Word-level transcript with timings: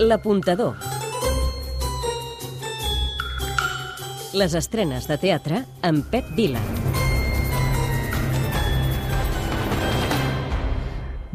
L'apuntador. 0.00 0.78
Les 4.32 4.54
estrenes 4.56 5.04
de 5.04 5.18
teatre 5.20 5.60
amb 5.84 6.06
Pep 6.08 6.30
Vila. 6.38 6.62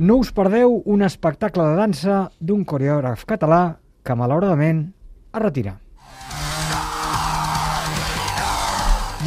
No 0.01 0.17
us 0.17 0.33
perdeu 0.33 0.79
un 0.81 1.05
espectacle 1.05 1.61
de 1.61 1.77
dansa 1.77 2.17
d'un 2.41 2.65
coreògraf 2.65 3.27
català 3.29 3.77
que 4.01 4.17
malauradament 4.17 4.81
es 5.29 5.45
retira. 5.45 5.77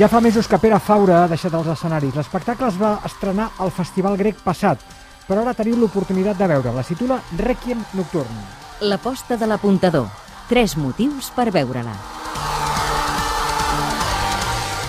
Ja 0.03 0.11
fa 0.11 0.19
mesos 0.21 0.51
que 0.51 0.59
Pere 0.59 0.83
Faura 0.83 1.23
ha 1.23 1.31
deixat 1.31 1.55
els 1.55 1.71
escenaris. 1.79 2.19
L'espectacle 2.19 2.75
es 2.75 2.83
va 2.83 2.97
estrenar 3.07 3.53
al 3.63 3.71
Festival 3.71 4.19
Grec 4.19 4.43
passat, 4.43 4.83
però 5.31 5.47
ara 5.47 5.55
teniu 5.55 5.79
l'oportunitat 5.79 6.43
de 6.43 6.55
veure. 6.59 6.75
La 6.75 6.91
titula 6.91 7.23
Requiem 7.39 7.87
Nocturn. 7.95 8.58
L'aposta 8.81 9.37
de 9.37 9.47
l'apuntador. 9.47 10.07
Tres 10.49 10.77
motius 10.79 11.33
per 11.35 11.51
veure-la. 11.51 11.95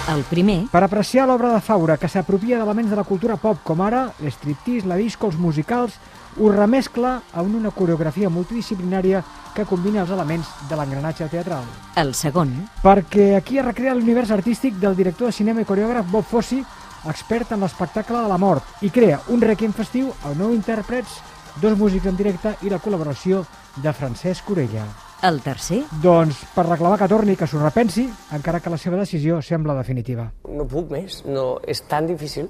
El 0.09 0.23
primer, 0.25 0.67
Per 0.71 0.81
apreciar 0.83 1.27
l'obra 1.29 1.51
de 1.53 1.61
Faura, 1.61 1.97
que 1.97 2.09
s'apropia 2.09 2.57
d'elements 2.57 2.89
de 2.89 2.95
la 2.97 3.03
cultura 3.05 3.35
pop, 3.37 3.59
com 3.63 3.81
ara 3.81 4.07
l'estriptease, 4.21 4.87
la 4.89 4.97
disco, 4.97 5.27
els 5.27 5.37
musicals, 5.37 5.97
ho 6.37 6.49
remescla 6.49 7.19
en 7.37 7.55
una 7.55 7.69
coreografia 7.71 8.29
multidisciplinària 8.29 9.21
que 9.53 9.65
combina 9.69 10.01
els 10.01 10.13
elements 10.13 10.49
de 10.69 10.75
l'engranatge 10.77 11.27
teatral. 11.29 11.63
el 11.95 12.13
segon, 12.15 12.69
Perquè 12.81 13.35
aquí 13.37 13.57
es 13.59 13.65
recrea 13.65 13.93
l'univers 13.93 14.31
artístic 14.31 14.75
del 14.75 14.95
director 14.95 15.27
de 15.27 15.33
cinema 15.33 15.61
i 15.61 15.65
coreògraf 15.65 16.05
Bob 16.09 16.25
Fosse, 16.25 16.63
expert 17.05 17.51
en 17.51 17.61
l'espectacle 17.61 18.21
de 18.21 18.27
la 18.27 18.37
mort, 18.37 18.63
i 18.81 18.89
crea 18.89 19.21
un 19.29 19.41
requiem 19.41 19.73
festiu 19.73 20.13
amb 20.23 20.37
nou 20.37 20.53
intèrprets, 20.53 21.21
dos 21.61 21.77
músics 21.77 22.05
en 22.07 22.17
directe 22.17 22.55
i 22.63 22.69
la 22.69 22.79
col·laboració 22.79 23.43
de 23.83 23.93
Francesc 23.93 24.49
Orella. 24.51 24.85
el 25.21 25.41
tercer, 25.43 25.81
Doncs 26.01 26.45
per 26.55 26.63
reclamar 26.65 26.97
que 26.97 27.07
torni, 27.11 27.35
que 27.35 27.45
s'ho 27.47 27.59
repensi, 27.59 28.05
encara 28.31 28.61
que 28.63 28.69
la 28.71 28.77
seva 28.77 28.95
decisió 28.97 29.41
sembla 29.41 29.73
definitiva. 29.75 30.31
no 30.47 30.63
puc 30.65 30.89
més, 30.91 31.25
no, 31.25 31.59
és 31.67 31.81
tan 31.87 32.07
difícil. 32.07 32.47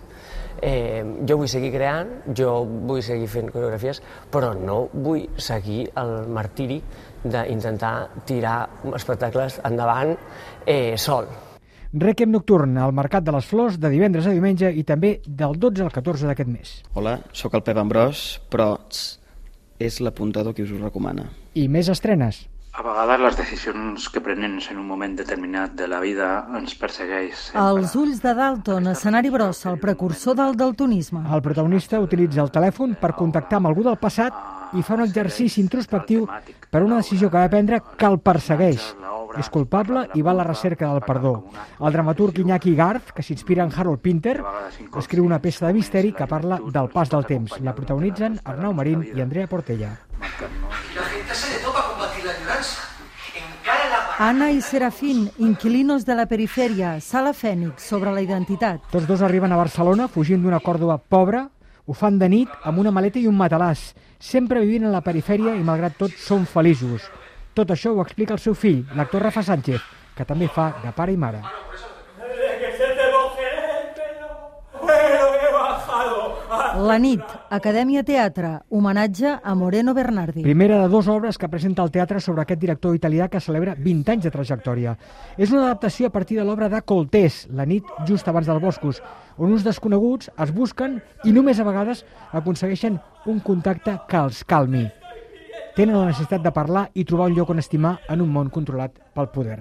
Eh, 0.62 1.04
jo 1.28 1.38
vull 1.38 1.48
seguir 1.48 1.72
creant, 1.72 2.10
jo 2.36 2.66
vull 2.66 3.02
seguir 3.02 3.28
fent 3.28 3.50
coreografies, 3.52 4.02
però 4.32 4.54
no 4.54 4.90
vull 4.94 5.26
seguir 5.38 5.90
el 5.96 6.28
martiri 6.28 6.82
d'intentar 7.24 8.10
tirar 8.26 8.70
espectacles 8.94 9.60
endavant 9.66 10.16
eh, 10.66 10.96
sol. 10.98 11.26
Requiem 11.90 12.30
nocturn 12.30 12.76
al 12.78 12.92
Mercat 12.94 13.24
de 13.26 13.34
les 13.34 13.48
Flors 13.50 13.80
de 13.82 13.90
divendres 13.90 14.28
a 14.30 14.34
diumenge 14.36 14.70
i 14.78 14.84
també 14.86 15.16
del 15.26 15.56
12 15.58 15.88
al 15.88 15.90
14 15.90 16.28
d'aquest 16.30 16.50
mes. 16.52 16.74
Hola, 16.94 17.16
sóc 17.34 17.56
el 17.58 17.64
Pep 17.66 17.80
Ambrós, 17.82 18.38
però 18.54 18.76
tss, 18.84 19.18
és 19.82 19.98
l'apuntador 20.06 20.54
qui 20.54 20.68
us 20.68 20.70
ho 20.70 20.78
recomana. 20.78 21.26
I 21.58 21.66
més 21.66 21.90
estrenes. 21.90 22.44
A 22.78 22.86
vegades 22.86 23.24
les 23.24 23.40
decisions 23.40 24.06
que 24.14 24.22
prenem 24.22 24.60
en 24.62 24.78
un 24.78 24.86
moment 24.86 25.16
determinat 25.18 25.74
de 25.74 25.88
la 25.90 25.98
vida 26.04 26.46
ens 26.60 26.78
persegueix. 26.78 27.50
Els 27.58 27.98
ulls 27.98 28.22
de 28.22 28.36
Dalton, 28.38 28.94
escenari 28.94 29.34
brossa, 29.34 29.72
el 29.74 29.82
precursor 29.82 30.38
del 30.38 30.54
daltonisme. 30.62 31.26
El 31.34 31.42
protagonista 31.42 31.98
utilitza 32.06 32.46
el 32.46 32.54
telèfon 32.54 32.94
per 33.02 33.16
contactar 33.18 33.58
amb 33.58 33.74
algú 33.74 33.90
del 33.90 33.98
passat 33.98 34.78
i 34.78 34.86
fa 34.86 34.94
un 34.94 35.08
exercici 35.08 35.58
introspectiu 35.66 36.30
per 36.70 36.86
una 36.86 37.02
decisió 37.02 37.34
que 37.34 37.42
va 37.42 37.50
prendre 37.50 37.82
que 37.98 38.06
el 38.06 38.22
persegueix. 38.22 38.94
És 39.38 39.50
culpable 39.54 40.08
i 40.16 40.24
va 40.26 40.32
a 40.32 40.40
la 40.40 40.48
recerca 40.48 40.90
del 40.90 41.04
perdó. 41.06 41.34
El 41.80 41.94
dramaturg 41.94 42.40
Iñaki 42.40 42.74
Garth, 42.76 43.12
que 43.14 43.24
s'inspira 43.24 43.64
en 43.64 43.74
Harold 43.76 44.02
Pinter, 44.02 44.40
escriu 44.98 45.26
una 45.26 45.42
peça 45.42 45.68
de 45.68 45.74
misteri 45.74 46.14
que 46.14 46.28
parla 46.28 46.60
del 46.60 46.90
pas 46.90 47.10
del 47.10 47.26
temps. 47.26 47.60
La 47.62 47.76
protagonitzen 47.76 48.40
Arnau 48.44 48.74
Marín 48.74 49.06
i 49.14 49.22
Andrea 49.22 49.48
Portella. 49.48 49.94
Anna 54.20 54.50
i 54.52 54.60
Serafín, 54.60 55.30
inquilinos 55.40 56.04
de 56.06 56.16
la 56.16 56.26
perifèria, 56.28 56.98
Sala 57.00 57.32
Fènix, 57.32 57.86
sobre 57.88 58.12
la 58.12 58.20
identitat. 58.20 58.82
Tots 58.92 59.08
dos 59.08 59.22
arriben 59.24 59.54
a 59.56 59.60
Barcelona 59.62 60.10
fugint 60.12 60.44
d'una 60.44 60.60
Còrdoba 60.60 60.98
pobra, 61.00 61.46
ho 61.88 61.96
fan 61.96 62.20
de 62.20 62.28
nit 62.28 62.68
amb 62.68 62.84
una 62.84 62.92
maleta 62.92 63.18
i 63.18 63.30
un 63.32 63.40
matalàs, 63.40 63.94
sempre 64.20 64.60
vivint 64.60 64.90
a 64.90 64.92
la 64.92 65.02
perifèria 65.06 65.56
i 65.56 65.64
malgrat 65.64 65.96
tot 66.04 66.20
són 66.20 66.44
feliços. 66.46 67.08
Tot 67.60 67.74
això 67.76 67.92
ho 67.92 68.00
explica 68.00 68.32
el 68.32 68.40
seu 68.40 68.54
fill, 68.56 68.86
l'actor 68.96 69.26
Rafa 69.26 69.42
Sánchez, 69.44 69.82
que 70.16 70.24
també 70.24 70.48
fa 70.48 70.70
de 70.80 70.94
pare 70.96 71.12
i 71.12 71.18
mare. 71.20 71.42
La 76.80 76.96
nit, 77.04 77.34
Acadèmia 77.52 78.06
Teatre, 78.08 78.54
homenatge 78.72 79.34
a 79.44 79.56
Moreno 79.60 79.92
Bernardi. 79.94 80.46
Primera 80.46 80.78
de 80.80 80.88
dues 80.88 81.10
obres 81.12 81.38
que 81.38 81.50
presenta 81.52 81.84
el 81.84 81.92
teatre 81.92 82.22
sobre 82.24 82.46
aquest 82.46 82.62
director 82.62 82.96
italià 82.96 83.28
que 83.28 83.44
celebra 83.44 83.76
20 83.76 84.14
anys 84.16 84.30
de 84.30 84.32
trajectòria. 84.32 84.96
És 85.36 85.52
una 85.52 85.66
adaptació 85.66 86.08
a 86.08 86.16
partir 86.16 86.40
de 86.40 86.48
l'obra 86.48 86.70
de 86.72 86.80
Coltés, 86.88 87.42
La 87.52 87.68
nit 87.68 87.84
just 88.08 88.32
abans 88.32 88.48
dels 88.48 88.64
boscos, 88.64 89.04
on 89.36 89.52
uns 89.52 89.68
desconeguts 89.68 90.32
es 90.32 90.56
busquen 90.56 91.02
i 91.26 91.36
només 91.36 91.60
a 91.60 91.68
vegades 91.68 92.06
aconsegueixen 92.32 93.02
un 93.28 93.44
contacte 93.44 94.00
que 94.08 94.24
els 94.24 94.46
calmi. 94.48 94.88
Tenen 95.80 95.96
la 95.96 96.10
necessitat 96.10 96.42
de 96.44 96.52
parlar 96.52 96.90
i 97.00 97.06
trobar 97.08 97.30
un 97.30 97.38
lloc 97.38 97.54
on 97.54 97.62
estimar 97.62 97.94
en 98.12 98.20
un 98.20 98.28
món 98.36 98.50
controlat 98.52 98.98
pel 99.16 99.30
poder. 99.32 99.60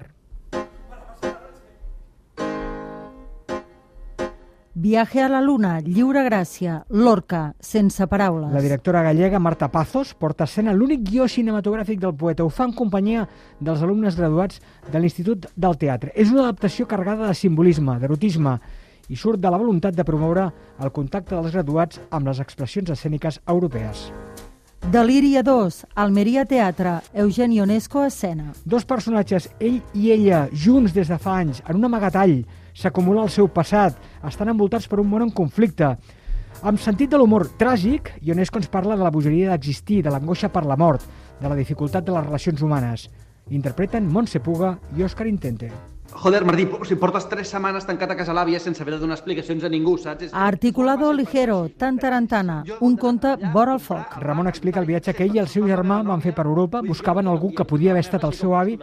Viaje 4.74 5.22
a 5.22 5.28
la 5.30 5.38
Luna, 5.40 5.76
Lliure 5.78 6.24
Gràcia, 6.26 6.80
Lorca, 6.90 7.52
sense 7.60 8.08
paraules. 8.10 8.50
La 8.50 8.62
directora 8.64 9.04
gallega 9.06 9.38
Marta 9.38 9.68
Pazos 9.70 10.10
porta 10.18 10.42
a 10.42 10.50
escena 10.50 10.74
l'únic 10.74 11.04
guió 11.06 11.28
cinematogràfic 11.30 12.00
del 12.02 12.16
poeta. 12.18 12.42
Ho 12.42 12.50
fa 12.50 12.66
en 12.66 12.74
companyia 12.74 13.28
dels 13.60 13.84
alumnes 13.86 14.18
graduats 14.18 14.58
de 14.90 14.98
l'Institut 14.98 15.46
del 15.54 15.78
Teatre. 15.78 16.10
És 16.16 16.32
una 16.34 16.48
adaptació 16.48 16.88
carregada 16.90 17.28
de 17.28 17.38
simbolisme, 17.38 17.94
d'erotisme, 18.02 18.56
i 19.06 19.14
surt 19.14 19.38
de 19.38 19.54
la 19.54 19.62
voluntat 19.62 19.94
de 19.94 20.02
promoure 20.02 20.50
el 20.82 20.90
contacte 20.90 21.36
dels 21.36 21.54
graduats 21.54 22.02
amb 22.10 22.26
les 22.26 22.42
expressions 22.42 22.90
escèniques 22.90 23.38
europees. 23.46 24.08
Delíria 24.86 25.42
2, 25.42 25.86
Almeria 25.96 26.44
Teatre, 26.46 27.02
Eugeni 27.12 27.60
Onesco 27.60 28.04
escena. 28.06 28.54
Dos 28.64 28.86
personatges, 28.86 29.50
ell 29.60 29.82
i 29.92 30.12
ella, 30.14 30.46
junts 30.54 30.94
des 30.96 31.10
de 31.10 31.18
fa 31.20 31.34
anys, 31.42 31.58
en 31.68 31.76
un 31.76 31.84
amagatall, 31.90 32.38
s'acumula 32.72 33.26
el 33.26 33.28
seu 33.34 33.50
passat, 33.52 33.98
estan 34.24 34.48
envoltats 34.48 34.88
per 34.88 35.00
un 35.02 35.10
món 35.10 35.26
en 35.26 35.34
conflicte. 35.34 35.90
Amb 36.62 36.80
sentit 36.80 37.10
de 37.10 37.20
l'humor 37.20 37.50
tràgic, 37.60 38.14
Ionesco 38.22 38.62
ens 38.62 38.70
parla 38.72 38.96
de 38.96 39.04
la 39.04 39.12
bogeria 39.12 39.50
d'existir, 39.50 40.00
de 40.06 40.14
l'angoixa 40.14 40.48
per 40.48 40.64
la 40.64 40.78
mort, 40.78 41.04
de 41.42 41.50
la 41.50 41.58
dificultat 41.58 42.06
de 42.06 42.14
les 42.14 42.24
relacions 42.24 42.62
humanes. 42.62 43.10
Interpreten 43.50 44.08
Montse 44.08 44.40
Puga 44.40 44.78
i 44.96 45.04
Òscar 45.04 45.28
Intente. 45.28 45.68
Joder, 46.10 46.44
Martí, 46.44 46.66
si 46.88 46.96
portes 46.96 47.28
tres 47.28 47.50
setmanes 47.52 47.84
tancat 47.86 48.10
a 48.10 48.16
casa 48.16 48.34
l'àvia 48.34 48.58
sense 48.62 48.80
haver 48.82 48.94
de 48.94 49.00
donar 49.02 49.18
explicacions 49.18 49.64
a 49.64 49.68
ningú, 49.68 49.96
saps? 50.00 50.28
És... 50.28 50.32
Articulado 50.32 51.12
ligero, 51.12 51.58
tan 51.68 51.98
tarantana, 52.00 52.62
un 52.80 52.96
conte 52.96 53.34
vora 53.52 53.74
el 53.76 53.82
foc. 53.84 54.16
Ramon 54.22 54.48
explica 54.48 54.80
el 54.80 54.88
viatge 54.88 55.12
que 55.14 55.26
ell 55.26 55.36
i 55.36 55.42
el 55.42 55.50
seu 55.52 55.68
germà 55.68 56.00
van 56.06 56.24
fer 56.24 56.32
per 56.34 56.46
Europa, 56.48 56.80
buscaven 56.86 57.28
algú 57.28 57.52
que 57.54 57.66
podia 57.68 57.92
haver 57.92 58.06
estat 58.06 58.24
el 58.24 58.32
seu 58.34 58.56
avi, 58.56 58.78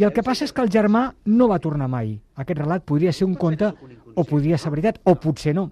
i 0.00 0.06
el 0.08 0.14
que 0.16 0.24
passa 0.26 0.48
és 0.48 0.54
que 0.56 0.64
el 0.64 0.72
germà 0.72 1.10
no 1.26 1.50
va 1.52 1.60
tornar 1.60 1.90
mai. 1.92 2.16
Aquest 2.40 2.64
relat 2.64 2.88
podria 2.88 3.12
ser 3.12 3.28
un 3.28 3.36
conte, 3.36 3.70
o 4.14 4.24
podria 4.24 4.58
ser 4.58 4.72
veritat, 4.72 4.98
o 5.04 5.14
potser 5.20 5.54
no. 5.54 5.68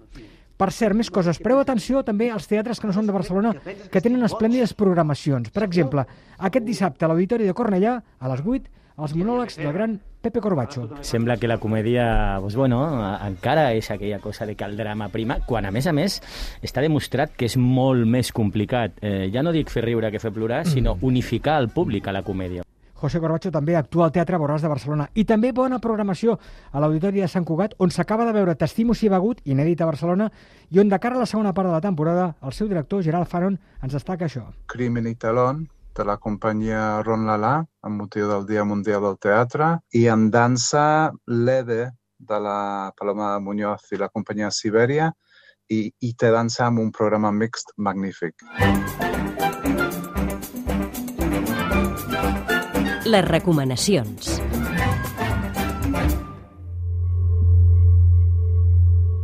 Per 0.53 0.69
cert, 0.71 0.95
més 0.95 1.09
coses. 1.09 1.39
Preu 1.41 1.57
atenció 1.59 2.03
també 2.05 2.29
als 2.31 2.45
teatres 2.47 2.79
que 2.79 2.87
no 2.87 2.93
són 2.93 3.09
de 3.09 3.15
Barcelona, 3.15 3.55
que 3.63 3.99
tenen 3.99 4.23
esplèndides 4.23 4.75
programacions. 4.77 5.49
Per 5.51 5.65
exemple, 5.65 6.05
aquest 6.37 6.63
dissabte 6.63 7.03
a 7.03 7.09
l'Auditori 7.09 7.49
de 7.49 7.55
Cornellà, 7.57 7.97
a 7.97 8.31
les 8.31 8.45
8, 8.45 8.82
els 8.97 9.13
monòlegs 9.17 9.57
del 9.57 9.73
gran 9.73 9.99
Pepe 10.23 10.39
Corbacho. 10.39 10.85
Sembla 11.03 11.35
que 11.37 11.49
la 11.49 11.57
comèdia, 11.59 12.39
doncs, 12.39 12.55
bueno, 12.55 12.79
encara 13.25 13.71
és 13.75 13.89
aquella 13.91 14.19
cosa 14.23 14.45
de 14.45 14.55
que 14.55 14.63
el 14.63 14.77
drama 14.77 15.09
prima, 15.11 15.39
quan 15.45 15.65
a 15.65 15.71
més 15.71 15.87
a 15.87 15.93
més 15.93 16.19
està 16.63 16.83
demostrat 16.83 17.33
que 17.35 17.49
és 17.49 17.57
molt 17.57 18.07
més 18.07 18.31
complicat. 18.31 18.95
Eh, 19.01 19.29
ja 19.33 19.43
no 19.43 19.51
dic 19.51 19.73
fer 19.73 19.83
riure 19.83 20.11
que 20.13 20.21
fer 20.23 20.31
plorar, 20.31 20.63
sinó 20.65 20.95
unificar 21.01 21.59
el 21.59 21.73
públic 21.75 22.07
a 22.07 22.15
la 22.15 22.23
comèdia. 22.23 22.63
José 23.03 23.19
Corbacho 23.19 23.51
també 23.51 23.75
actua 23.75 24.05
al 24.05 24.13
Teatre 24.15 24.37
Borràs 24.39 24.63
de 24.63 24.69
Barcelona. 24.71 25.09
I 25.19 25.25
també 25.27 25.51
bona 25.51 25.81
programació 25.83 26.37
a 26.71 26.79
l'Auditori 26.79 27.19
de 27.19 27.27
Sant 27.27 27.43
Cugat, 27.43 27.75
on 27.83 27.91
s'acaba 27.91 28.23
de 28.23 28.31
veure 28.31 28.55
Testimo 28.55 28.95
si 28.95 29.11
begut, 29.11 29.41
inèdit 29.43 29.83
a 29.83 29.89
Barcelona, 29.89 30.29
i 30.71 30.79
on 30.79 30.87
de 30.87 30.99
cara 31.03 31.19
a 31.19 31.25
la 31.25 31.27
segona 31.27 31.51
part 31.51 31.67
de 31.67 31.75
la 31.75 31.83
temporada, 31.83 32.29
el 32.41 32.55
seu 32.55 32.71
director, 32.71 33.03
Gerald 33.03 33.27
Faron, 33.27 33.59
ens 33.83 33.99
destaca 33.99 34.31
això. 34.31 34.45
Crimen 34.71 35.11
i 35.11 35.17
talón, 35.19 35.65
de 35.95 36.05
la 36.05 36.17
companyia 36.17 37.01
Ron 37.03 37.25
Lala, 37.27 37.63
amb 37.85 38.01
motiu 38.01 38.27
del 38.29 38.45
Dia 38.49 38.63
Mundial 38.65 39.03
del 39.05 39.17
Teatre, 39.21 39.69
i 39.93 40.07
en 40.09 40.29
dansa 40.33 41.11
l'Ede, 41.27 41.91
de 42.23 42.39
la 42.39 42.91
Paloma 42.97 43.37
Muñoz 43.39 43.91
i 43.91 43.99
la 43.99 44.09
companyia 44.09 44.49
Sibèria, 44.51 45.11
i, 45.69 45.89
i 45.99 46.13
té 46.15 46.31
dansa 46.31 46.67
amb 46.67 46.79
un 46.83 46.91
programa 46.91 47.31
mixt 47.31 47.75
magnífic. 47.77 48.45
Les 53.03 53.27
recomanacions. 53.27 54.42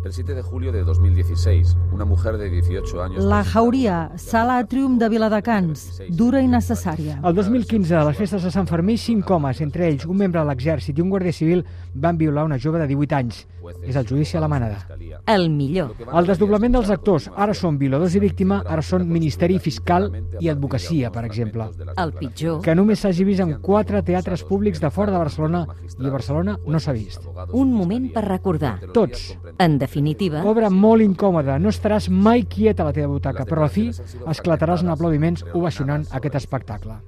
El 0.05 0.13
7 0.13 0.33
de 0.33 0.41
julio 0.41 0.71
de 0.71 0.85
2016, 0.85 1.75
una 1.91 2.05
mujer 2.05 2.37
de 2.37 2.49
18 2.49 3.03
años... 3.03 3.25
La 3.25 3.43
Jauria, 3.43 4.13
sala 4.15 4.57
Atrium 4.59 4.97
de 4.97 5.09
Viladecans, 5.09 5.99
dura 6.15 6.39
i 6.39 6.47
necessària. 6.47 7.17
El 7.19 7.35
2015, 7.35 7.97
a 7.99 8.05
les 8.07 8.15
festes 8.15 8.45
de 8.47 8.51
Sant 8.53 8.69
Fermí, 8.69 8.95
cinc 8.95 9.27
homes, 9.29 9.59
entre 9.59 9.89
ells 9.89 10.07
un 10.07 10.15
membre 10.21 10.39
de 10.39 10.47
l'exèrcit 10.47 10.95
i 10.95 11.03
un 11.03 11.11
guàrdia 11.11 11.35
civil, 11.35 11.65
van 11.93 12.15
violar 12.15 12.47
una 12.47 12.55
jove 12.63 12.79
de 12.79 12.87
18 12.87 13.17
anys. 13.19 13.41
És 13.83 13.95
el 13.95 14.07
judici 14.07 14.37
a 14.37 14.41
la 14.43 14.49
manada. 14.51 14.85
El 15.25 15.49
millor. 15.49 15.93
El 16.07 16.29
desdoblament 16.29 16.75
dels 16.75 16.89
actors, 16.93 17.29
ara 17.35 17.53
són 17.57 17.77
violadors 17.79 18.15
i 18.15 18.21
víctima, 18.23 18.61
ara 18.65 18.83
són 18.85 19.07
Ministeri 19.09 19.59
Fiscal 19.59 20.09
i 20.39 20.49
Advocacia, 20.49 21.11
per 21.11 21.25
exemple. 21.27 21.69
El 21.95 22.13
pitjor. 22.17 22.61
Que 22.65 22.75
només 22.77 23.03
s'hagi 23.03 23.25
vist 23.27 23.43
en 23.43 23.55
quatre 23.63 24.01
teatres 24.05 24.43
públics 24.47 24.81
de 24.81 24.91
fora 24.93 25.13
de 25.13 25.21
Barcelona 25.21 25.65
i 25.99 26.07
a 26.07 26.13
Barcelona 26.13 26.57
no 26.65 26.79
s'ha 26.79 26.95
vist. 26.95 27.25
Un 27.53 27.73
moment 27.73 28.09
per 28.13 28.25
recordar. 28.27 28.77
Tots. 28.93 29.33
En 29.57 29.77
definitiva... 29.81 30.43
Obra 30.49 30.69
molt 30.73 31.05
incòmoda, 31.05 31.59
no 31.59 31.73
estaràs 31.73 32.09
mai 32.09 32.45
quiet 32.49 32.79
a 32.79 32.89
la 32.89 32.95
teva 32.95 33.11
butaca, 33.11 33.45
però 33.49 33.65
a 33.65 33.71
fi 33.71 33.89
esclataràs 33.89 34.85
en 34.85 34.93
aplaudiments 34.95 35.45
ovacionant 35.53 36.07
aquest 36.19 36.39
espectacle. 36.41 36.99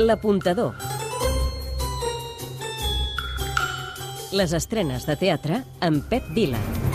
L'apuntador. 0.00 0.99
Les 4.30 4.52
estrenes 4.54 5.08
de 5.08 5.16
teatre 5.18 5.64
amb 5.82 6.06
Pep 6.06 6.30
Vila. 6.36 6.89